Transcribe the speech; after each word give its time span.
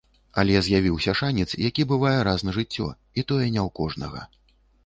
Але 0.43 0.55
з'явіўся 0.67 1.13
шанец, 1.19 1.45
які 1.67 1.85
бывае 1.93 2.15
раз 2.31 2.39
на 2.49 2.57
жыццё, 2.57 2.87
і 3.19 3.27
тое, 3.33 3.45
не 3.55 3.61
ў 3.67 3.75
кожнага. 3.83 4.21